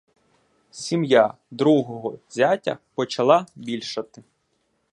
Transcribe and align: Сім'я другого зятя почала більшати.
Сім'я 0.71 1.33
другого 1.51 2.19
зятя 2.29 2.77
почала 2.95 3.45
більшати. 3.55 4.23